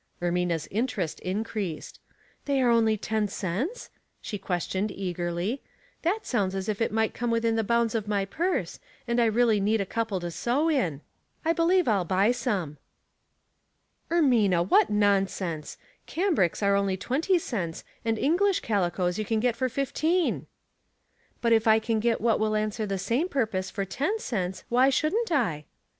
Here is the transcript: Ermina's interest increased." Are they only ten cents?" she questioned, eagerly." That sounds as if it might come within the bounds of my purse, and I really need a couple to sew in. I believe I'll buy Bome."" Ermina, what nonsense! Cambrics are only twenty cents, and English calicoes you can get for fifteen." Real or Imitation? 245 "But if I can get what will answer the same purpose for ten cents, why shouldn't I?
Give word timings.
Ermina's 0.19 0.67
interest 0.71 1.19
increased." 1.19 1.99
Are 2.09 2.45
they 2.45 2.63
only 2.63 2.97
ten 2.97 3.27
cents?" 3.27 3.91
she 4.19 4.39
questioned, 4.39 4.89
eagerly." 4.89 5.61
That 6.01 6.25
sounds 6.25 6.55
as 6.55 6.67
if 6.67 6.81
it 6.81 6.91
might 6.91 7.13
come 7.13 7.29
within 7.29 7.55
the 7.55 7.63
bounds 7.63 7.93
of 7.93 8.07
my 8.07 8.25
purse, 8.25 8.79
and 9.07 9.21
I 9.21 9.25
really 9.25 9.59
need 9.59 9.79
a 9.79 9.85
couple 9.85 10.19
to 10.21 10.31
sew 10.31 10.69
in. 10.69 11.01
I 11.45 11.53
believe 11.53 11.87
I'll 11.87 12.03
buy 12.03 12.33
Bome."" 12.33 12.77
Ermina, 14.09 14.67
what 14.67 14.89
nonsense! 14.89 15.77
Cambrics 16.07 16.63
are 16.63 16.75
only 16.75 16.97
twenty 16.97 17.37
cents, 17.37 17.83
and 18.03 18.17
English 18.17 18.61
calicoes 18.61 19.19
you 19.19 19.25
can 19.25 19.39
get 19.39 19.55
for 19.55 19.69
fifteen." 19.69 20.33
Real 20.33 20.33
or 20.33 20.41
Imitation? 21.41 21.41
245 21.41 21.41
"But 21.43 21.53
if 21.53 21.67
I 21.67 21.77
can 21.77 21.99
get 21.99 22.21
what 22.21 22.39
will 22.39 22.55
answer 22.55 22.87
the 22.87 22.97
same 22.97 23.29
purpose 23.29 23.69
for 23.69 23.85
ten 23.85 24.17
cents, 24.17 24.63
why 24.67 24.89
shouldn't 24.89 25.31
I? 25.31 25.65